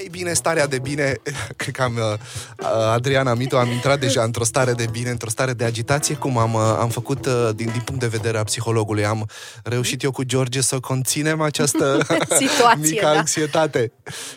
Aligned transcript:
Ei 0.00 0.08
bine, 0.10 0.32
starea 0.32 0.66
de 0.66 0.78
bine, 0.78 1.14
cred 1.56 1.74
că 1.74 1.82
am, 1.82 1.96
uh, 1.96 2.66
Adriana 2.92 3.34
Mito, 3.34 3.58
am 3.58 3.70
intrat 3.70 4.00
deja 4.00 4.22
într-o 4.22 4.44
stare 4.44 4.72
de 4.72 4.86
bine, 4.90 5.10
într-o 5.10 5.28
stare 5.28 5.52
de 5.52 5.64
agitație, 5.64 6.14
cum 6.14 6.38
am, 6.38 6.54
uh, 6.54 6.76
am 6.78 6.88
făcut 6.88 7.26
uh, 7.26 7.48
din, 7.54 7.70
din 7.72 7.80
punct 7.84 8.00
de 8.00 8.06
vedere 8.06 8.38
a 8.38 8.44
psihologului. 8.44 9.04
Am 9.04 9.28
reușit 9.62 10.02
eu 10.02 10.10
cu 10.10 10.22
George 10.22 10.60
să 10.60 10.80
conținem 10.80 11.40
această 11.40 12.06
Situație, 12.46 12.90
mică 12.90 13.04
da. 13.04 13.18
anxietate. 13.18 13.92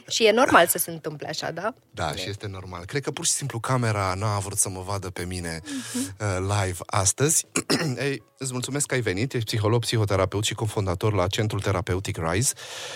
Și 0.07 0.25
e 0.25 0.31
normal 0.31 0.67
să 0.67 0.77
se 0.77 0.91
întâmple 0.91 1.27
așa, 1.27 1.51
da? 1.51 1.73
Da, 1.91 2.15
și 2.15 2.29
este 2.29 2.47
normal. 2.47 2.85
Cred 2.85 3.01
că 3.01 3.11
pur 3.11 3.25
și 3.25 3.31
simplu 3.31 3.59
camera 3.59 4.13
nu 4.17 4.25
a 4.25 4.39
vrut 4.39 4.57
să 4.57 4.69
mă 4.69 4.83
vadă 4.85 5.09
pe 5.09 5.23
mine 5.27 5.61
uh, 5.95 6.37
live 6.39 6.77
astăzi. 6.85 7.45
Ei, 8.07 8.23
îți 8.37 8.51
mulțumesc 8.51 8.85
că 8.85 8.93
ai 8.93 9.01
venit. 9.01 9.33
Ești 9.33 9.45
psiholog, 9.45 9.81
psihoterapeut 9.81 10.43
și 10.43 10.53
cofondator 10.53 11.13
la 11.13 11.27
Centrul 11.27 11.61
Terapeutic 11.61 12.17
Rise 12.17 12.53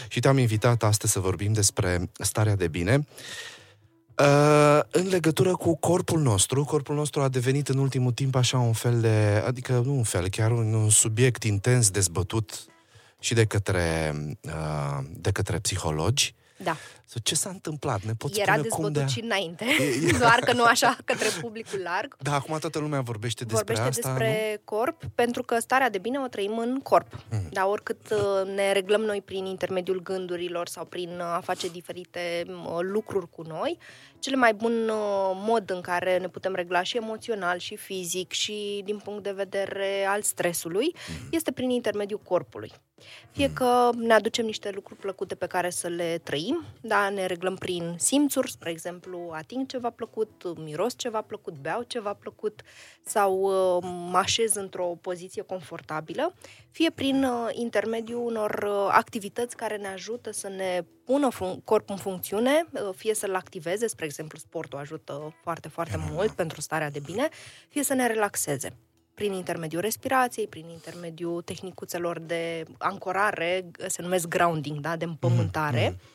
și 0.07 0.19
te-am 0.19 0.37
invitat 0.37 0.83
astăzi 0.83 1.11
să 1.11 1.19
vorbim 1.19 1.53
despre 1.53 2.09
starea 2.19 2.54
de 2.55 2.67
bine. 2.67 3.05
Uh, 4.19 4.79
în 4.91 5.07
legătură 5.07 5.55
cu 5.55 5.75
corpul 5.77 6.21
nostru, 6.21 6.63
corpul 6.63 6.95
nostru 6.95 7.21
a 7.21 7.27
devenit 7.27 7.67
în 7.67 7.77
ultimul 7.77 8.11
timp 8.11 8.35
așa 8.35 8.57
un 8.57 8.73
fel 8.73 8.99
de, 8.99 9.43
adică 9.45 9.81
nu 9.85 9.95
un 9.95 10.03
fel, 10.03 10.29
chiar 10.29 10.51
un, 10.51 10.73
un 10.73 10.89
subiect 10.89 11.43
intens 11.43 11.89
dezbătut 11.89 12.65
și 13.19 13.33
de 13.33 13.45
către, 13.45 14.13
uh, 14.41 15.05
de 15.11 15.31
către 15.31 15.59
psihologi. 15.59 16.35
Da. 16.57 16.75
So, 17.05 17.19
ce 17.23 17.35
s-a 17.35 17.49
întâmplat? 17.49 18.01
Ne 18.01 18.13
poți 18.13 18.39
Era 18.39 18.53
spune 18.53 18.67
cum 18.67 18.83
dezbătut 18.83 19.07
de... 19.07 19.19
și 19.19 19.25
înainte, 19.25 19.65
E- 20.07 20.17
doar 20.17 20.39
că 20.39 20.53
nu 20.53 20.63
așa 20.63 20.97
către 21.05 21.27
publicul 21.41 21.79
larg. 21.83 22.15
Da, 22.19 22.33
acum 22.33 22.57
toată 22.57 22.79
lumea 22.79 23.01
vorbește 23.01 23.43
despre 23.43 23.73
Vorbește 23.73 23.99
asta, 23.99 24.09
despre 24.09 24.61
corp, 24.63 25.03
pentru 25.15 25.43
că 25.43 25.59
starea 25.59 25.89
de 25.89 25.97
bine 25.97 26.19
o 26.19 26.27
trăim 26.27 26.57
în 26.57 26.79
corp. 26.79 27.07
Mhm. 27.29 27.49
Dar 27.51 27.65
oricât 27.65 28.09
uh, 28.11 28.53
ne 28.55 28.71
reglăm 28.71 29.01
noi 29.01 29.21
prin 29.25 29.45
intermediul 29.45 30.01
gândurilor 30.01 30.67
sau 30.67 30.85
prin 30.85 31.09
uh, 31.09 31.23
a 31.23 31.41
face 31.43 31.67
diferite 31.67 32.45
uh, 32.47 32.77
lucruri 32.81 33.29
cu 33.29 33.41
noi, 33.41 33.77
cel 34.25 34.37
mai 34.37 34.53
bun 34.53 34.89
uh, 34.89 35.31
mod 35.33 35.69
în 35.69 35.81
care 35.81 36.17
ne 36.17 36.29
putem 36.29 36.53
regla 36.55 36.83
și 36.83 36.97
emoțional, 36.97 37.57
și 37.57 37.75
fizic, 37.75 38.31
și 38.31 38.81
din 38.85 38.97
punct 38.97 39.23
de 39.23 39.31
vedere 39.31 40.05
al 40.07 40.21
stresului, 40.21 40.95
Mhm. 41.07 41.27
este 41.31 41.51
prin 41.51 41.69
intermediul 41.69 42.19
corpului. 42.23 42.71
Fie 43.31 43.53
că 43.53 43.89
ne 43.95 44.13
aducem 44.13 44.45
niște 44.45 44.69
lucruri 44.73 44.99
plăcute 44.99 45.35
pe 45.35 45.47
care 45.47 45.69
să 45.69 45.87
le 45.87 46.19
trăim, 46.23 46.63
da, 46.81 47.09
ne 47.09 47.25
reglăm 47.25 47.55
prin 47.55 47.95
simțuri, 47.97 48.51
spre 48.51 48.69
exemplu, 48.69 49.29
ating 49.33 49.67
ceva 49.67 49.89
plăcut, 49.89 50.57
miros 50.57 50.93
ceva 50.97 51.21
plăcut, 51.21 51.53
beau 51.61 51.81
ceva 51.81 52.13
plăcut 52.13 52.61
sau 53.03 53.33
uh, 53.41 53.83
mă 54.11 54.17
așez 54.17 54.55
într-o 54.55 54.85
poziție 55.01 55.41
confortabilă, 55.41 56.33
fie 56.71 56.89
prin 56.91 57.23
uh, 57.23 57.49
intermediul 57.51 58.25
unor 58.25 58.63
uh, 58.67 58.87
activități 58.91 59.55
care 59.55 59.77
ne 59.77 59.87
ajută 59.87 60.31
să 60.31 60.47
ne 60.47 60.85
pună 61.05 61.29
fun- 61.31 61.63
corpul 61.63 61.95
în 61.95 62.01
funcțiune, 62.01 62.65
uh, 62.71 62.89
fie 62.95 63.13
să-l 63.13 63.35
activeze, 63.35 63.87
spre 63.87 64.05
exemplu, 64.05 64.37
sportul 64.37 64.79
ajută 64.79 65.35
foarte, 65.41 65.67
foarte 65.67 65.97
mult 66.11 66.31
pentru 66.31 66.61
starea 66.61 66.89
de 66.89 66.99
bine, 66.99 67.29
fie 67.69 67.83
să 67.83 67.93
ne 67.93 68.07
relaxeze 68.07 68.75
prin 69.13 69.33
intermediul 69.33 69.81
respirației, 69.81 70.47
prin 70.47 70.69
intermediul 70.69 71.41
tehnicuțelor 71.41 72.19
de 72.19 72.63
ancorare, 72.77 73.71
se 73.87 74.01
numesc 74.01 74.27
grounding, 74.27 74.79
da, 74.79 74.95
de 74.95 75.05
împământare. 75.05 75.95
Uh, 75.95 76.14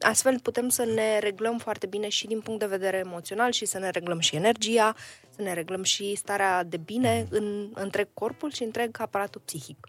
Astfel 0.00 0.40
putem 0.42 0.68
să 0.68 0.84
ne 0.94 1.18
reglăm 1.18 1.58
foarte 1.58 1.86
bine 1.86 2.08
și 2.08 2.26
din 2.26 2.40
punct 2.40 2.60
de 2.60 2.66
vedere 2.66 2.96
emoțional 2.96 3.52
și 3.52 3.64
să 3.64 3.78
ne 3.78 3.90
reglăm 3.90 4.18
și 4.18 4.36
energia, 4.36 4.94
să 5.36 5.42
ne 5.42 5.52
reglăm 5.52 5.82
și 5.82 6.14
starea 6.16 6.64
de 6.64 6.76
bine 6.76 7.26
în 7.30 7.70
întreg 7.74 8.08
corpul 8.14 8.52
și 8.52 8.62
întreg 8.62 8.96
aparatul 9.00 9.42
psihic. 9.44 9.88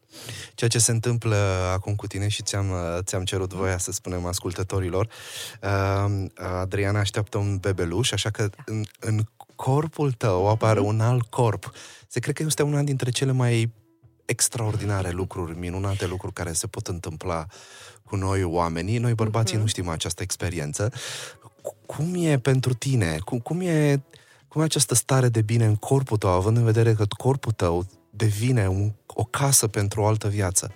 Ceea 0.55 0.69
ce 0.69 0.79
se 0.79 0.91
întâmplă 0.91 1.35
acum 1.73 1.95
cu 1.95 2.07
tine 2.07 2.27
și 2.27 2.43
ți-am, 2.43 2.71
ți-am 3.01 3.23
cerut 3.23 3.53
voia 3.53 3.77
să 3.77 3.91
spunem 3.91 4.25
ascultătorilor, 4.25 5.09
uh, 5.61 6.25
Adriana 6.35 6.99
așteaptă 6.99 7.37
un 7.37 7.57
bebeluș, 7.57 8.11
așa 8.11 8.29
că 8.29 8.49
în, 8.65 8.83
în 8.99 9.19
corpul 9.55 10.11
tău 10.11 10.49
apare 10.49 10.79
un 10.79 10.99
alt 10.99 11.29
corp. 11.29 11.71
Se 12.07 12.19
cred 12.19 12.35
că 12.35 12.43
este 12.43 12.63
una 12.63 12.81
dintre 12.81 13.09
cele 13.09 13.31
mai 13.31 13.71
extraordinare 14.25 15.11
lucruri, 15.11 15.57
minunate 15.57 16.07
lucruri 16.07 16.33
care 16.33 16.53
se 16.53 16.67
pot 16.67 16.87
întâmpla 16.87 17.45
cu 18.03 18.15
noi 18.15 18.43
oamenii. 18.43 18.97
Noi 18.97 19.13
bărbații 19.13 19.57
nu 19.57 19.65
știm 19.65 19.87
această 19.89 20.21
experiență. 20.23 20.91
Cu- 21.61 21.75
Cum 21.85 22.13
e 22.15 22.39
pentru 22.39 22.73
tine? 22.73 23.17
Cum, 23.25 23.39
cum 23.39 23.59
e 23.61 24.01
cum 24.47 24.61
e 24.61 24.65
această 24.65 24.95
stare 24.95 25.29
de 25.29 25.41
bine 25.41 25.65
în 25.65 25.75
corpul 25.75 26.17
tău, 26.17 26.29
având 26.29 26.57
în 26.57 26.63
vedere 26.63 26.93
că 26.93 27.05
corpul 27.17 27.51
tău 27.51 27.85
devine 28.09 28.67
un, 28.67 28.91
o 29.07 29.23
casă 29.23 29.67
pentru 29.67 30.01
o 30.01 30.05
altă 30.05 30.27
viață? 30.27 30.71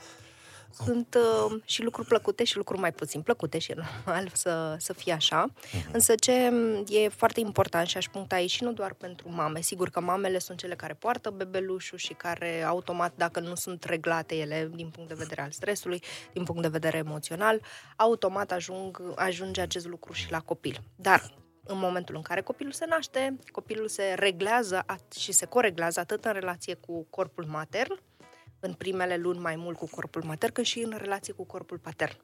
Sunt 0.86 1.18
uh, 1.18 1.62
și 1.66 1.84
lucruri 1.84 2.08
plăcute 2.08 2.44
și 2.44 2.58
lucruri 2.58 2.82
mai 2.82 2.92
puțin 2.92 3.22
plăcute 3.22 3.60
și 3.60 3.72
e 3.72 3.76
normal 3.76 4.30
să, 4.44 4.76
să 4.80 4.94
fie 4.94 5.14
așa. 5.14 5.46
Însă 5.92 6.16
ce 6.16 6.52
e 6.88 7.08
foarte 7.08 7.40
important 7.40 7.88
și 7.88 7.98
aș 7.98 8.06
puncta 8.06 8.36
aici 8.36 8.52
și 8.52 8.64
nu 8.64 8.74
doar 8.74 8.94
pentru 8.94 9.32
mame, 9.32 9.62
sigur 9.62 9.90
că 9.90 10.00
mamele 10.00 10.40
sunt 10.40 10.58
cele 10.58 10.76
care 10.76 10.94
poartă 10.94 11.30
bebelușul 11.30 11.98
și 11.98 12.14
care 12.14 12.64
automat, 12.64 13.14
dacă 13.16 13.40
nu 13.40 13.56
sunt 13.56 13.84
reglate 13.84 14.36
ele 14.36 14.72
din 14.76 14.90
punct 14.90 15.10
de 15.10 15.16
vedere 15.18 15.42
al 15.42 15.52
stresului, 15.52 16.04
din 16.34 16.44
punct 16.44 16.62
de 16.62 16.68
vedere 16.68 16.98
emoțional, 16.98 17.62
automat 17.96 18.52
ajung, 18.52 19.02
ajunge 19.16 19.62
acest 19.62 19.88
lucru 19.88 20.14
și 20.14 20.32
la 20.32 20.40
copil. 20.40 20.82
Dar 20.96 21.34
în 21.68 21.78
momentul 21.78 22.16
în 22.16 22.22
care 22.22 22.42
copilul 22.42 22.72
se 22.72 22.86
naște, 22.90 23.38
copilul 23.52 23.88
se 23.88 24.14
reglează 24.16 24.84
at- 24.94 25.18
și 25.20 25.32
se 25.32 25.46
coreglează 25.46 26.00
atât 26.00 26.26
în 26.26 26.32
relație 26.32 26.74
cu 26.74 27.08
corpul 27.10 27.46
matern, 27.46 28.00
în 28.60 28.74
primele 28.74 29.18
luni 29.18 29.40
mai 29.40 29.56
mult 29.56 29.78
cu 29.78 29.88
corpul 29.92 30.24
matern, 30.24 30.54
cât 30.54 30.66
și 30.66 30.80
în 30.80 30.96
relație 30.98 31.34
cu 31.34 31.44
corpul 31.44 31.78
patern. 31.78 32.18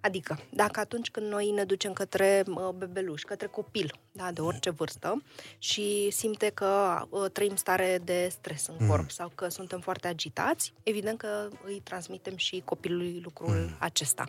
Adică, 0.00 0.38
dacă 0.50 0.80
atunci 0.80 1.10
când 1.10 1.26
noi 1.26 1.50
ne 1.50 1.64
ducem 1.64 1.92
către 1.92 2.42
uh, 2.46 2.68
bebeluș, 2.68 3.22
către 3.22 3.46
copil, 3.46 4.00
da, 4.12 4.32
de 4.32 4.40
orice 4.40 4.70
vârstă, 4.70 5.22
și 5.58 6.10
simte 6.10 6.50
că 6.54 7.02
uh, 7.08 7.30
trăim 7.32 7.56
stare 7.56 8.00
de 8.04 8.28
stres 8.30 8.66
în 8.66 8.86
corp 8.86 9.10
sau 9.10 9.32
că 9.34 9.48
suntem 9.48 9.80
foarte 9.80 10.08
agitați, 10.08 10.72
evident 10.82 11.18
că 11.18 11.48
îi 11.64 11.80
transmitem 11.84 12.36
și 12.36 12.62
copilului 12.64 13.20
lucrul 13.24 13.76
acesta. 13.78 14.24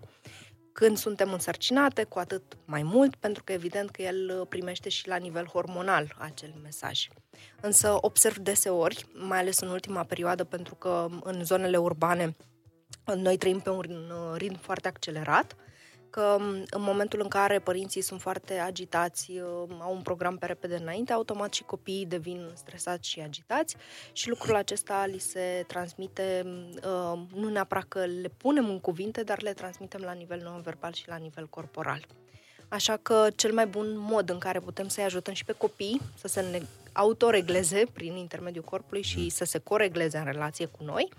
Când 0.74 0.98
suntem 0.98 1.34
însărcinate, 1.34 2.04
cu 2.04 2.20
atât 2.20 2.58
mai 2.66 2.84
mult, 2.84 3.16
pentru 3.16 3.44
că 3.44 3.52
evident 3.52 3.90
că 3.90 4.02
el 4.02 4.38
uh, 4.40 4.48
primește 4.50 4.90
și 4.90 5.08
la 5.08 5.16
nivel 5.16 5.46
hormonal 5.46 6.16
acel 6.18 6.54
mesaj. 6.64 7.08
Însă 7.62 7.98
observ 8.02 8.38
deseori, 8.38 9.06
mai 9.14 9.40
ales 9.40 9.60
în 9.60 9.68
ultima 9.68 10.04
perioadă, 10.04 10.44
pentru 10.44 10.76
că 10.76 11.08
în 11.24 11.44
zonele 11.44 11.78
urbane 11.78 12.36
noi 13.16 13.38
trăim 13.38 13.60
pe 13.60 13.70
un 13.70 14.12
uh, 14.12 14.38
ritm 14.38 14.60
foarte 14.60 14.88
accelerat, 14.88 15.56
că 16.14 16.38
m, 16.40 16.64
în 16.70 16.82
momentul 16.82 17.20
în 17.22 17.28
care 17.28 17.60
părinții 17.60 18.02
sunt 18.02 18.22
foarte 18.22 18.58
agitați, 18.58 19.32
uh, 19.32 19.76
au 19.80 19.94
un 19.94 20.02
program 20.02 20.38
pe 20.38 20.46
repede 20.46 20.76
înainte, 20.76 21.14
automat 21.14 21.54
și 21.54 21.64
copiii 21.64 22.06
devin 22.06 22.52
stresați 22.54 23.10
și 23.10 23.20
agitați 23.20 23.76
și 24.12 24.30
lucrul 24.30 24.56
acesta 24.56 25.06
li 25.06 25.20
se 25.20 25.64
transmite, 25.68 26.46
uh, 26.76 27.20
nu 27.36 27.50
neapărat 27.50 27.84
că 27.88 28.06
le 28.06 28.32
punem 28.38 28.70
în 28.70 28.80
cuvinte, 28.80 29.24
dar 29.24 29.42
le 29.42 29.54
transmitem 29.54 30.02
la 30.02 30.12
nivel 30.12 30.42
non-verbal 30.44 30.94
și 30.94 31.08
la 31.08 31.16
nivel 31.16 31.48
corporal. 31.48 32.06
Așa 32.68 32.98
că 33.02 33.28
cel 33.36 33.54
mai 33.54 33.68
bun 33.68 33.98
mod 33.98 34.30
în 34.30 34.38
care 34.38 34.60
putem 34.60 34.88
să-i 34.88 35.04
ajutăm 35.04 35.34
și 35.34 35.46
pe 35.46 35.54
copii 35.54 36.02
să 36.16 36.28
se 36.28 36.42
ne 36.42 36.62
autoregleze 36.94 37.84
prin 37.94 38.16
intermediul 38.16 38.64
corpului 38.64 39.02
și 39.02 39.30
să 39.30 39.46
se 39.46 39.58
coregleze 39.58 40.18
în 40.18 40.26
relație 40.26 40.66
cu 40.66 40.84
noi, 40.84 41.10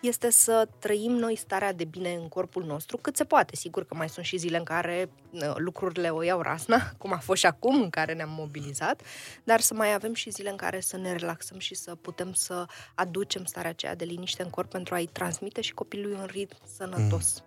este 0.00 0.30
să 0.30 0.68
trăim 0.78 1.12
noi 1.12 1.36
starea 1.36 1.72
de 1.72 1.84
bine 1.84 2.12
în 2.14 2.28
corpul 2.28 2.64
nostru 2.64 2.96
cât 2.96 3.16
se 3.16 3.24
poate. 3.24 3.56
Sigur 3.56 3.84
că 3.84 3.94
mai 3.94 4.08
sunt 4.08 4.24
și 4.24 4.36
zile 4.36 4.56
în 4.56 4.64
care 4.64 5.10
uh, 5.30 5.52
lucrurile 5.56 6.08
o 6.08 6.22
iau 6.22 6.40
rasna, 6.40 6.90
cum 6.98 7.12
a 7.12 7.18
fost 7.18 7.40
și 7.40 7.46
acum 7.46 7.82
în 7.82 7.90
care 7.90 8.14
ne-am 8.14 8.30
mobilizat, 8.30 9.02
dar 9.44 9.60
să 9.60 9.74
mai 9.74 9.94
avem 9.94 10.14
și 10.14 10.30
zile 10.30 10.50
în 10.50 10.56
care 10.56 10.80
să 10.80 10.96
ne 10.96 11.12
relaxăm 11.12 11.58
și 11.58 11.74
să 11.74 11.94
putem 11.94 12.32
să 12.32 12.66
aducem 12.94 13.44
starea 13.44 13.70
aceea 13.70 13.94
de 13.94 14.04
liniște 14.04 14.42
în 14.42 14.50
corp 14.50 14.70
pentru 14.70 14.94
a-i 14.94 15.06
transmite 15.06 15.60
și 15.60 15.72
copilului 15.74 16.16
un 16.16 16.28
ritm 16.30 16.56
sănătos. 16.76 17.44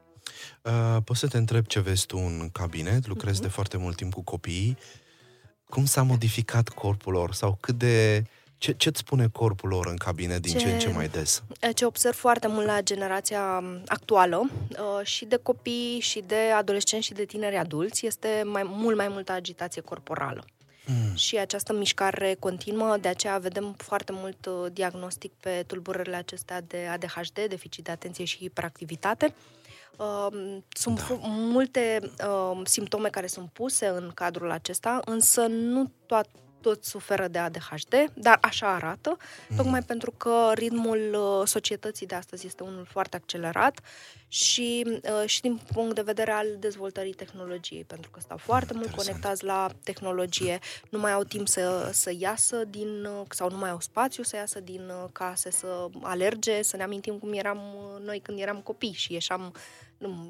Uh, 0.61 0.97
poți 1.03 1.19
să 1.19 1.27
te 1.27 1.37
întreb 1.37 1.65
ce 1.65 1.79
vezi 1.79 2.05
tu 2.05 2.17
în 2.17 2.49
cabinet? 2.51 3.07
Lucrezi 3.07 3.41
de 3.41 3.47
foarte 3.47 3.77
mult 3.77 3.95
timp 3.95 4.13
cu 4.13 4.21
copiii. 4.21 4.77
Cum 5.73 5.85
s-a 5.85 6.01
modificat 6.01 6.69
corpul 6.69 7.13
lor? 7.13 7.33
Sau 7.33 7.57
cât 7.59 7.75
de... 7.77 8.23
Ce, 8.57 8.71
ce-ți 8.71 8.99
spune 8.99 9.27
corpul 9.27 9.69
lor 9.69 9.87
în 9.87 9.95
cabinet 9.95 10.41
din 10.41 10.51
ce, 10.51 10.57
Ce- 10.57 10.71
în 10.71 10.79
ce 10.79 10.89
mai 10.89 11.07
des? 11.07 11.43
Ce 11.73 11.85
observ 11.85 12.15
foarte 12.15 12.47
mult 12.47 12.65
la 12.65 12.81
generația 12.81 13.59
um, 13.61 13.81
actuală 13.87 14.49
uh, 14.69 15.05
și 15.05 15.25
de 15.25 15.35
copii 15.43 15.99
și 15.99 16.23
de 16.27 16.35
adolescenți 16.57 17.05
și 17.05 17.13
de 17.13 17.25
tineri 17.25 17.55
adulți 17.55 18.05
este 18.05 18.43
mai 18.45 18.63
mult 18.65 18.97
mai 18.97 19.07
multă 19.07 19.31
agitație 19.31 19.81
corporală. 19.81 20.45
Mm. 20.85 21.15
Și 21.15 21.37
această 21.37 21.73
mișcare 21.73 22.35
continuă, 22.39 22.97
de 22.97 23.07
aceea 23.07 23.37
vedem 23.37 23.73
foarte 23.77 24.11
mult 24.11 24.45
uh, 24.45 24.71
diagnostic 24.71 25.33
pe 25.33 25.63
tulburările 25.67 26.15
acestea 26.15 26.61
de 26.61 26.87
ADHD, 26.91 27.39
deficit 27.47 27.83
de 27.83 27.91
atenție 27.91 28.25
și 28.25 28.37
hiperactivitate. 28.37 29.33
Uh, 29.97 30.57
Sunt 30.69 31.07
da. 31.07 31.17
multe 31.27 31.99
uh, 32.27 32.61
simptome 32.63 33.09
care 33.09 33.27
sunt 33.27 33.49
puse 33.49 33.87
în 33.87 34.11
cadrul 34.13 34.51
acesta, 34.51 34.99
însă 35.05 35.45
nu 35.47 35.91
toate 36.05 36.29
toți 36.63 36.89
suferă 36.89 37.27
de 37.27 37.39
ADHD, 37.39 38.11
dar 38.13 38.37
așa 38.41 38.73
arată, 38.73 39.17
mm. 39.49 39.55
tocmai 39.55 39.81
pentru 39.81 40.11
că 40.11 40.51
ritmul 40.53 40.99
uh, 41.13 41.47
societății 41.47 42.07
de 42.07 42.15
astăzi 42.15 42.45
este 42.45 42.63
unul 42.63 42.85
foarte 42.85 43.15
accelerat 43.15 43.79
și, 44.27 44.85
uh, 44.85 45.27
și 45.29 45.41
din 45.41 45.59
punct 45.73 45.95
de 45.95 46.01
vedere 46.01 46.31
al 46.31 46.47
dezvoltării 46.59 47.13
tehnologiei, 47.13 47.83
pentru 47.83 48.09
că 48.11 48.19
stau 48.19 48.37
foarte 48.37 48.73
mult 48.73 48.91
conectați 48.95 49.43
la 49.43 49.69
tehnologie, 49.83 50.59
nu 50.89 50.99
mai 50.99 51.11
au 51.11 51.23
timp 51.23 51.47
să, 51.47 51.89
să 51.93 52.11
iasă 52.17 52.63
din, 52.63 53.05
uh, 53.05 53.25
sau 53.29 53.49
nu 53.49 53.57
mai 53.57 53.69
au 53.69 53.79
spațiu 53.79 54.23
să 54.23 54.35
iasă 54.35 54.59
din 54.59 54.91
case, 55.11 55.51
să 55.51 55.87
alerge, 56.01 56.61
să 56.61 56.77
ne 56.77 56.83
amintim 56.83 57.17
cum 57.17 57.33
eram 57.33 57.61
noi 58.03 58.19
când 58.19 58.39
eram 58.39 58.61
copii 58.61 58.93
și 58.93 59.13
ieșam 59.13 59.53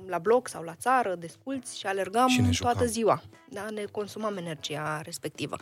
la 0.07 0.17
bloc 0.17 0.47
sau 0.47 0.63
la 0.63 0.75
țară, 0.75 1.15
desculți 1.15 1.79
și 1.79 1.85
alergam 1.85 2.27
și 2.27 2.61
toată 2.61 2.85
ziua. 2.85 3.21
Da? 3.49 3.69
Ne 3.69 3.83
consumam 3.91 4.37
energia 4.37 5.01
respectivă. 5.01 5.55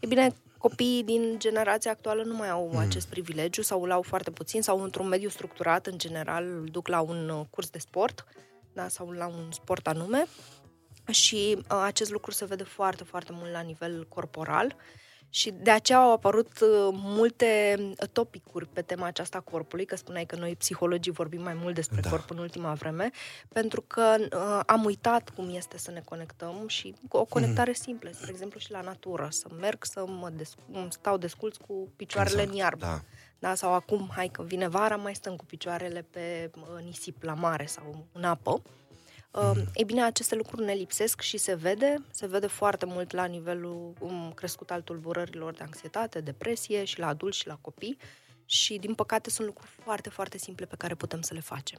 E 0.00 0.06
bine, 0.06 0.34
copiii 0.58 1.04
din 1.04 1.34
generația 1.38 1.90
actuală 1.90 2.22
nu 2.22 2.34
mai 2.34 2.48
au 2.48 2.70
mm. 2.72 2.78
acest 2.78 3.08
privilegiu 3.08 3.62
sau 3.62 3.82
îl 3.82 3.90
au 3.90 4.02
foarte 4.02 4.30
puțin 4.30 4.62
sau 4.62 4.82
într-un 4.82 5.08
mediu 5.08 5.28
structurat, 5.28 5.86
în 5.86 5.98
general, 5.98 6.44
îl 6.44 6.68
duc 6.70 6.88
la 6.88 7.00
un 7.00 7.28
uh, 7.28 7.44
curs 7.50 7.70
de 7.70 7.78
sport 7.78 8.24
da? 8.72 8.88
sau 8.88 9.10
la 9.10 9.26
un 9.26 9.52
sport 9.52 9.86
anume 9.86 10.24
și 11.10 11.56
uh, 11.56 11.82
acest 11.84 12.10
lucru 12.10 12.30
se 12.30 12.44
vede 12.44 12.64
foarte, 12.64 13.04
foarte 13.04 13.32
mult 13.32 13.50
la 13.50 13.60
nivel 13.60 14.06
corporal. 14.08 14.66
Uh, 14.66 15.06
și 15.30 15.50
de 15.50 15.70
aceea 15.70 15.98
au 15.98 16.12
apărut 16.12 16.60
uh, 16.60 16.88
multe 16.92 17.76
uh, 17.78 18.08
topicuri 18.12 18.66
pe 18.66 18.82
tema 18.82 19.06
aceasta 19.06 19.40
corpului, 19.40 19.84
că 19.84 19.96
spuneai 19.96 20.24
că 20.24 20.36
noi 20.36 20.56
psihologii 20.56 21.12
vorbim 21.12 21.42
mai 21.42 21.54
mult 21.54 21.74
despre 21.74 22.00
da. 22.00 22.10
corp 22.10 22.30
în 22.30 22.38
ultima 22.38 22.72
vreme, 22.72 23.10
pentru 23.48 23.80
că 23.86 24.16
uh, 24.20 24.60
am 24.66 24.84
uitat 24.84 25.30
cum 25.30 25.54
este 25.54 25.78
să 25.78 25.90
ne 25.90 26.02
conectăm 26.04 26.64
și 26.66 26.94
cu 27.08 27.16
o 27.16 27.24
conectare 27.24 27.70
mm. 27.70 27.82
simplă, 27.82 28.10
spre 28.12 28.30
exemplu 28.30 28.58
și 28.58 28.70
la 28.70 28.80
natură, 28.80 29.28
să 29.30 29.46
merg 29.60 29.84
să 29.84 30.04
mă 30.06 30.30
desc- 30.30 30.88
stau 30.88 31.16
desculț 31.16 31.56
cu 31.56 31.92
picioarele 31.96 32.34
exact, 32.34 32.50
în 32.52 32.56
iarbă. 32.56 32.84
Da. 32.84 33.00
Da, 33.38 33.54
sau 33.54 33.72
acum, 33.72 34.10
hai 34.14 34.28
că 34.28 34.42
vine 34.42 34.68
vara, 34.68 34.96
mai 34.96 35.14
stăm 35.14 35.36
cu 35.36 35.44
picioarele 35.44 36.06
pe 36.10 36.50
uh, 36.56 36.84
nisip 36.84 37.22
la 37.22 37.34
mare 37.34 37.66
sau 37.66 38.06
în 38.12 38.24
apă. 38.24 38.62
Uh, 39.38 39.56
ei 39.74 39.84
bine, 39.84 40.02
aceste 40.02 40.34
lucruri 40.34 40.64
ne 40.64 40.72
lipsesc 40.72 41.20
și 41.20 41.36
se 41.36 41.54
vede, 41.54 41.94
se 42.10 42.26
vede 42.26 42.46
foarte 42.46 42.86
mult 42.86 43.12
la 43.12 43.24
nivelul 43.24 43.92
um, 44.00 44.32
crescut 44.34 44.70
al 44.70 44.82
tulburărilor 44.82 45.54
de 45.54 45.62
anxietate, 45.62 46.20
depresie 46.20 46.84
și 46.84 46.98
la 46.98 47.06
adulți 47.06 47.38
și 47.38 47.46
la 47.46 47.58
copii 47.60 47.96
și, 48.44 48.78
din 48.78 48.94
păcate, 48.94 49.30
sunt 49.30 49.46
lucruri 49.46 49.70
foarte, 49.82 50.08
foarte 50.08 50.38
simple 50.38 50.66
pe 50.66 50.74
care 50.76 50.94
putem 50.94 51.20
să 51.20 51.34
le 51.34 51.40
facem. 51.40 51.78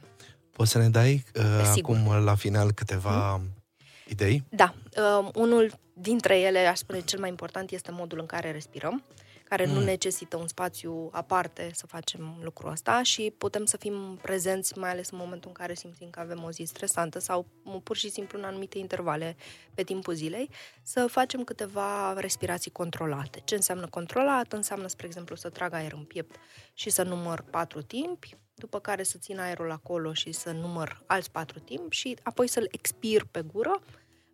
Poți 0.50 0.70
să 0.70 0.78
ne 0.78 0.88
dai 0.88 1.24
uh, 1.34 1.72
acum, 1.76 2.24
la 2.24 2.34
final, 2.34 2.72
câteva 2.72 3.34
hmm? 3.36 3.62
idei? 4.08 4.44
Da. 4.48 4.74
Uh, 4.96 5.28
unul 5.34 5.72
dintre 5.92 6.38
ele, 6.38 6.58
aș 6.58 6.78
spune, 6.78 7.00
cel 7.00 7.18
mai 7.18 7.28
important 7.28 7.70
este 7.70 7.90
modul 7.90 8.18
în 8.18 8.26
care 8.26 8.50
respirăm. 8.50 9.04
Uh, 9.08 9.29
care 9.50 9.66
mm. 9.66 9.72
nu 9.72 9.80
necesită 9.80 10.36
un 10.36 10.48
spațiu 10.48 11.08
aparte 11.12 11.70
să 11.74 11.86
facem 11.86 12.38
lucrul 12.42 12.70
ăsta 12.70 13.02
și 13.02 13.34
putem 13.38 13.64
să 13.64 13.76
fim 13.76 14.18
prezenți, 14.22 14.78
mai 14.78 14.90
ales 14.90 15.10
în 15.10 15.18
momentul 15.18 15.48
în 15.48 15.54
care 15.54 15.74
simțim 15.74 16.10
că 16.10 16.20
avem 16.20 16.42
o 16.42 16.50
zi 16.50 16.62
stresantă 16.62 17.18
sau 17.18 17.46
pur 17.82 17.96
și 17.96 18.10
simplu 18.10 18.38
în 18.38 18.44
anumite 18.44 18.78
intervale 18.78 19.36
pe 19.74 19.82
timpul 19.82 20.14
zilei, 20.14 20.50
să 20.82 21.06
facem 21.06 21.44
câteva 21.44 22.20
respirații 22.20 22.70
controlate. 22.70 23.40
Ce 23.44 23.54
înseamnă 23.54 23.86
controlat? 23.86 24.52
Înseamnă, 24.52 24.86
spre 24.86 25.06
exemplu, 25.06 25.36
să 25.36 25.48
trag 25.48 25.72
aer 25.72 25.92
în 25.92 26.04
piept 26.04 26.36
și 26.74 26.90
să 26.90 27.02
număr 27.02 27.44
patru 27.50 27.82
timpi, 27.82 28.36
după 28.54 28.80
care 28.80 29.02
să 29.02 29.18
țin 29.18 29.38
aerul 29.38 29.70
acolo 29.70 30.12
și 30.12 30.32
să 30.32 30.50
număr 30.50 31.02
alți 31.06 31.30
patru 31.30 31.58
timpi 31.58 31.96
și 31.96 32.16
apoi 32.22 32.48
să-l 32.48 32.68
expir 32.70 33.24
pe 33.30 33.42
gură 33.42 33.82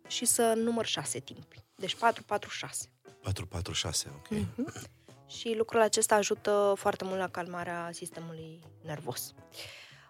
și 0.07 0.25
să 0.25 0.53
număr 0.57 0.85
șase 0.85 1.19
timpi. 1.19 1.63
Deci 1.75 1.95
4, 1.95 2.23
4, 2.23 2.49
6. 2.49 2.89
4, 3.21 3.45
4, 3.45 3.73
6, 3.73 4.11
ok. 4.15 4.37
Mm-hmm 4.37 4.95
și 5.27 5.53
lucrul 5.57 5.81
acesta 5.81 6.15
ajută 6.15 6.73
foarte 6.75 7.03
mult 7.03 7.17
la 7.17 7.27
calmarea 7.27 7.89
sistemului 7.91 8.59
nervos. 8.85 9.33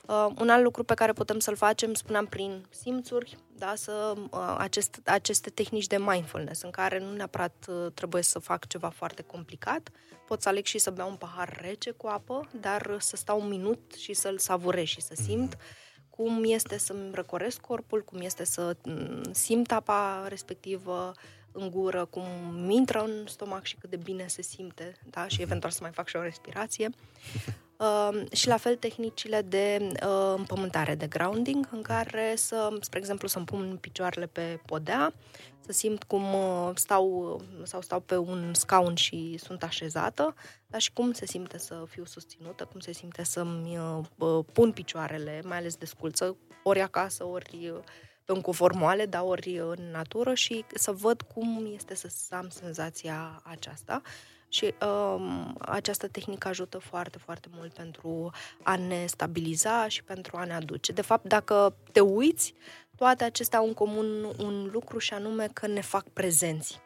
Uh, 0.07 0.27
un 0.39 0.49
alt 0.49 0.63
lucru 0.63 0.83
pe 0.83 0.93
care 0.93 1.13
putem 1.13 1.39
să-l 1.39 1.55
facem, 1.55 1.93
spuneam, 1.93 2.25
prin 2.25 2.65
simțuri, 2.69 3.37
da, 3.57 3.73
să, 3.75 4.13
uh, 4.31 4.55
acest, 4.57 5.01
aceste 5.05 5.49
tehnici 5.49 5.87
de 5.87 5.97
mindfulness, 5.97 6.61
în 6.61 6.69
care 6.69 6.99
nu 6.99 7.13
neapărat 7.13 7.65
uh, 7.69 7.91
trebuie 7.93 8.21
să 8.21 8.39
fac 8.39 8.67
ceva 8.67 8.89
foarte 8.89 9.21
complicat, 9.21 9.89
pot 10.27 10.41
să 10.41 10.49
aleg 10.49 10.65
și 10.65 10.77
să 10.77 10.91
beau 10.91 11.09
un 11.09 11.15
pahar 11.15 11.59
rece 11.61 11.91
cu 11.91 12.07
apă, 12.07 12.49
dar 12.61 12.95
să 12.99 13.15
stau 13.15 13.41
un 13.41 13.47
minut 13.47 13.93
și 13.93 14.13
să-l 14.13 14.37
savurez 14.37 14.85
și 14.85 15.01
să 15.01 15.13
simt 15.15 15.57
cum 16.17 16.43
este 16.45 16.77
să-mi 16.77 17.09
răcoresc 17.13 17.59
corpul, 17.59 18.03
cum 18.03 18.21
este 18.21 18.43
să 18.43 18.75
mm, 18.83 19.31
simt 19.31 19.71
apa 19.71 20.25
respectivă, 20.27 21.11
în 21.51 21.69
gură, 21.69 22.05
cum 22.05 22.25
intră 22.69 23.03
în 23.03 23.27
stomac 23.27 23.63
și 23.63 23.75
cât 23.75 23.89
de 23.89 23.95
bine 23.95 24.27
se 24.27 24.41
simte, 24.41 24.93
da? 25.09 25.27
și 25.27 25.35
mhm. 25.35 25.43
eventual 25.43 25.71
să 25.71 25.79
mai 25.81 25.91
fac 25.91 26.07
și 26.07 26.15
o 26.15 26.21
respirație. 26.21 26.89
Uh, 27.77 28.21
și 28.39 28.47
la 28.47 28.57
fel 28.57 28.75
tehnicile 28.75 29.41
de 29.41 29.91
uh, 30.03 30.33
împământare, 30.37 30.95
de 30.95 31.07
grounding, 31.07 31.69
în 31.71 31.81
care 31.81 32.33
să, 32.35 32.77
spre 32.79 32.99
exemplu, 32.99 33.27
să-mi 33.27 33.45
pun 33.45 33.77
picioarele 33.81 34.25
pe 34.25 34.59
podea, 34.65 35.13
să 35.59 35.71
simt 35.71 36.03
cum 36.03 36.33
uh, 36.33 36.71
stau 36.73 37.41
sau 37.63 37.81
stau 37.81 37.99
pe 37.99 38.17
un 38.17 38.53
scaun 38.53 38.95
și 38.95 39.37
sunt 39.37 39.63
așezată, 39.63 40.35
dar 40.67 40.81
și 40.81 40.93
cum 40.93 41.11
se 41.11 41.25
simte 41.25 41.57
să 41.57 41.83
fiu 41.89 42.05
susținută, 42.05 42.65
cum 42.65 42.79
se 42.79 42.91
simte 42.91 43.23
să-mi 43.23 43.77
uh, 44.17 44.45
pun 44.51 44.71
picioarele, 44.71 45.41
mai 45.45 45.57
ales 45.57 45.75
de 45.75 45.85
sculță, 45.85 46.37
ori 46.63 46.81
acasă, 46.81 47.25
ori 47.25 47.71
uh, 47.73 47.79
pe 48.27 48.33
un 48.33 48.41
cuvor 48.41 48.73
moale, 48.73 49.05
dar 49.05 49.21
ori 49.25 49.57
în 49.57 49.91
natură 49.91 50.33
și 50.33 50.65
să 50.73 50.91
văd 50.91 51.21
cum 51.21 51.69
este 51.73 51.95
să 51.95 52.35
am 52.35 52.49
senzația 52.49 53.41
aceasta. 53.43 54.01
Și 54.49 54.73
um, 54.85 55.55
această 55.59 56.07
tehnică 56.07 56.47
ajută 56.47 56.77
foarte, 56.77 57.17
foarte 57.17 57.47
mult 57.51 57.73
pentru 57.73 58.31
a 58.63 58.75
ne 58.75 59.05
stabiliza 59.05 59.87
și 59.87 60.03
pentru 60.03 60.37
a 60.37 60.45
ne 60.45 60.53
aduce. 60.53 60.91
De 60.91 61.01
fapt, 61.01 61.27
dacă 61.27 61.75
te 61.91 61.99
uiți, 61.99 62.53
toate 62.95 63.23
acestea 63.23 63.59
au 63.59 63.67
în 63.67 63.73
comun 63.73 64.23
un 64.37 64.69
lucru 64.71 64.97
și 64.97 65.13
anume 65.13 65.47
că 65.53 65.67
ne 65.67 65.81
fac 65.81 66.07
prezenți. 66.09 66.79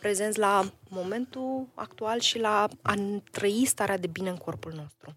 Prezenți 0.00 0.38
la 0.38 0.72
momentul 0.88 1.68
actual 1.74 2.20
și 2.20 2.38
la 2.38 2.68
a 2.82 2.94
trăi 3.30 3.64
starea 3.66 3.98
de 3.98 4.06
bine 4.06 4.30
în 4.30 4.36
corpul 4.36 4.72
nostru. 4.72 5.14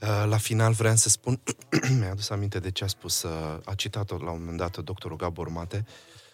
Uh, 0.00 0.24
la 0.28 0.36
final 0.36 0.72
vreau 0.72 0.96
să 0.96 1.08
spun, 1.08 1.40
mi-a 1.98 2.10
adus 2.10 2.30
aminte 2.30 2.58
de 2.58 2.70
ce 2.70 2.84
a 2.84 2.86
spus, 2.86 3.22
uh, 3.22 3.30
a 3.64 3.74
citat-o 3.74 4.16
la 4.16 4.30
un 4.30 4.38
moment 4.38 4.56
dat 4.56 4.78
doctorul 4.78 5.16
Gabor 5.16 5.48
Mate 5.48 5.84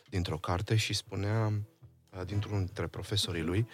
dintr-o 0.08 0.36
carte 0.36 0.76
și 0.76 0.92
spunea, 0.92 1.52
uh, 2.10 2.26
dintr-unul 2.26 2.64
dintre 2.64 2.86
profesorii 2.86 3.42
lui, 3.42 3.66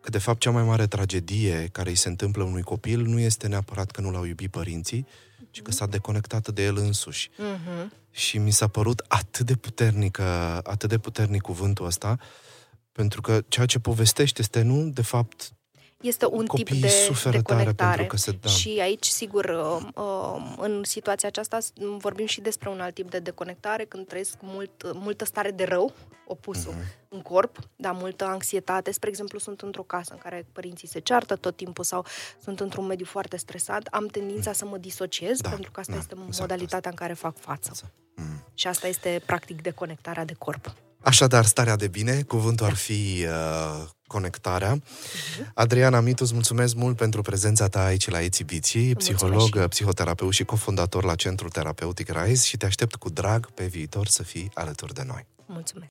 că 0.00 0.10
de 0.10 0.18
fapt 0.18 0.40
cea 0.40 0.50
mai 0.50 0.62
mare 0.62 0.86
tragedie 0.86 1.68
care 1.72 1.88
îi 1.88 1.94
se 1.94 2.08
întâmplă 2.08 2.42
unui 2.42 2.62
copil 2.62 3.00
nu 3.00 3.18
este 3.18 3.46
neapărat 3.46 3.90
că 3.90 4.00
nu 4.00 4.10
l-au 4.10 4.24
iubit 4.24 4.50
părinții, 4.50 5.06
uh-huh. 5.06 5.50
ci 5.50 5.62
că 5.62 5.70
s-a 5.70 5.86
deconectat 5.86 6.48
de 6.48 6.64
el 6.64 6.76
însuși. 6.76 7.30
Uh-huh. 7.30 7.86
Și 8.10 8.38
mi 8.38 8.50
s-a 8.50 8.68
părut 8.68 9.04
atât 9.08 9.46
de 9.46 9.54
puternic, 9.54 10.18
atât 10.62 10.88
de 10.88 10.98
puternic 10.98 11.40
cuvântul 11.40 11.86
ăsta, 11.86 12.18
pentru 12.92 13.20
că 13.20 13.42
ceea 13.48 13.66
ce 13.66 13.78
povestește 13.78 14.40
este 14.40 14.62
nu, 14.62 14.88
de 14.88 15.02
fapt, 15.02 15.53
este 16.06 16.26
un 16.26 16.46
tip 16.46 16.68
de, 16.68 17.10
de 17.30 17.42
conectare. 17.42 18.06
Că 18.06 18.16
se, 18.16 18.30
da. 18.40 18.48
Și 18.48 18.78
aici, 18.80 19.06
sigur, 19.06 19.44
uh, 19.44 19.88
uh, 19.94 20.54
în 20.58 20.82
situația 20.84 21.28
aceasta 21.28 21.58
vorbim 21.76 22.26
și 22.26 22.40
despre 22.40 22.68
un 22.68 22.80
alt 22.80 22.94
tip 22.94 23.10
de 23.10 23.18
deconectare, 23.18 23.84
când 23.84 24.06
trăiesc 24.06 24.36
mult, 24.40 24.92
multă 24.94 25.24
stare 25.24 25.50
de 25.50 25.64
rău, 25.64 25.92
opusul, 26.26 26.72
uh-huh. 26.72 27.08
în 27.08 27.20
corp, 27.20 27.58
da, 27.76 27.92
multă 27.92 28.24
anxietate. 28.24 28.90
Spre 28.90 29.08
exemplu, 29.08 29.38
sunt 29.38 29.60
într-o 29.60 29.82
casă 29.82 30.12
în 30.12 30.18
care 30.18 30.46
părinții 30.52 30.88
se 30.88 30.98
ceartă 30.98 31.36
tot 31.36 31.56
timpul 31.56 31.84
sau 31.84 32.06
sunt 32.42 32.60
într-un 32.60 32.86
mediu 32.86 33.04
foarte 33.04 33.36
stresat, 33.36 33.86
am 33.90 34.06
tendința 34.06 34.52
să 34.52 34.64
mă 34.64 34.76
disociez, 34.76 35.40
da, 35.40 35.48
pentru 35.48 35.70
că 35.70 35.80
asta 35.80 35.92
da, 35.92 35.98
este 35.98 36.14
exact 36.14 36.40
modalitatea 36.40 36.76
asta. 36.76 36.88
în 36.88 36.94
care 36.94 37.12
fac 37.12 37.38
față. 37.38 37.72
Uh-huh. 37.72 38.54
Și 38.54 38.66
asta 38.66 38.86
este, 38.86 39.22
practic, 39.26 39.62
deconectarea 39.62 40.24
de 40.24 40.34
corp. 40.38 40.74
Așadar, 41.04 41.44
starea 41.44 41.76
de 41.76 41.88
bine, 41.88 42.22
cuvântul 42.22 42.66
da. 42.66 42.72
ar 42.72 42.78
fi 42.78 43.26
uh, 43.26 43.88
conectarea. 44.06 44.82
Adriana 45.54 46.00
Mitu, 46.00 46.22
îți 46.22 46.34
mulțumesc 46.34 46.74
mult 46.74 46.96
pentru 46.96 47.22
prezența 47.22 47.68
ta 47.68 47.84
aici 47.84 48.08
la 48.08 48.20
Ețibiții, 48.20 48.94
psiholog, 48.94 49.66
psihoterapeut 49.66 50.32
și 50.32 50.44
cofondator 50.44 51.04
la 51.04 51.14
Centrul 51.14 51.50
Terapeutic 51.50 52.08
RISE 52.08 52.46
și 52.46 52.56
te 52.56 52.66
aștept 52.66 52.94
cu 52.94 53.10
drag 53.10 53.50
pe 53.50 53.66
viitor 53.66 54.06
să 54.06 54.22
fii 54.22 54.50
alături 54.54 54.94
de 54.94 55.02
noi. 55.06 55.26
Mulțumesc! 55.46 55.82